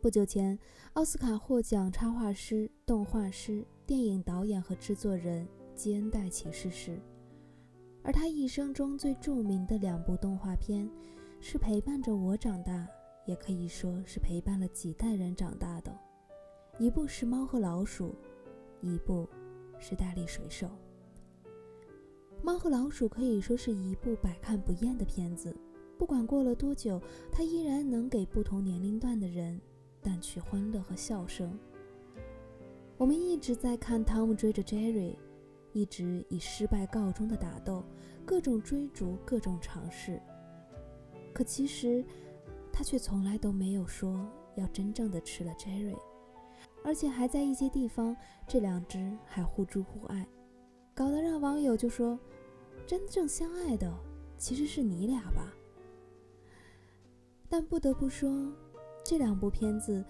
[0.00, 0.58] 不久前，
[0.94, 5.46] 奥斯卡获奖插画师、动画师、电影导演和制作人
[5.76, 7.00] 基恩·戴奇逝世。
[8.02, 10.90] 而他一生中最著名的两部动画片，
[11.40, 12.86] 是陪伴着我长大，
[13.26, 15.96] 也可以说是陪伴了几代人长大的。
[16.78, 18.08] 一部是《猫和老鼠》，
[18.80, 19.28] 一部
[19.78, 20.66] 是《大力水手》。
[22.44, 25.56] 《猫和老鼠》可以说是一部百看不厌的片子，
[25.96, 29.60] 不管过了多久，它依然能给不同年龄段的人。
[30.02, 31.56] 淡去欢乐和笑声。
[32.96, 35.14] 我们一直在看汤姆追着 Jerry，
[35.72, 37.84] 一直以失败告终的打斗，
[38.26, 40.20] 各种追逐，各种尝试。
[41.32, 42.04] 可其实，
[42.72, 45.96] 他却从来都没有说要真正的吃了 Jerry，
[46.82, 48.16] 而且还在一些地方，
[48.48, 50.26] 这两只还互助互爱，
[50.94, 52.18] 搞得让网友就说：
[52.86, 53.92] 真正相爱的
[54.36, 55.52] 其实是你俩吧？
[57.48, 58.52] 但不得不说。
[59.04, 60.04] 这两部片子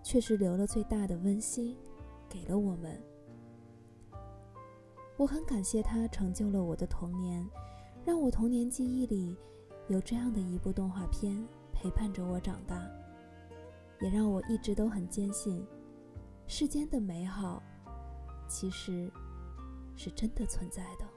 [0.00, 1.76] 确实留了最大的温馨，
[2.28, 3.02] 给了我们。
[5.16, 7.44] 我很感谢它成就了我的童年，
[8.04, 9.36] 让我童年记忆里
[9.88, 12.80] 有这样的一部动画片陪伴着我长大，
[14.00, 15.66] 也让我一直都很坚信，
[16.46, 17.60] 世间的美好
[18.46, 19.10] 其实
[19.98, 21.07] 是真的存在的。